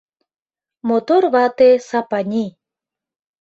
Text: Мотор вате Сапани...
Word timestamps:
Мотор 0.87 1.23
вате 1.33 1.69
Сапани... 1.87 2.45